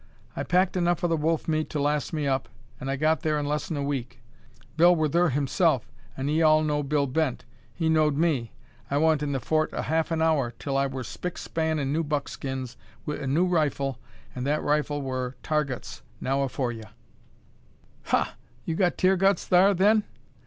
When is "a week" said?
3.77-4.23